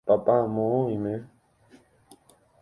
papá 0.09 0.35
moõ 0.53 0.75
oime 0.85 1.13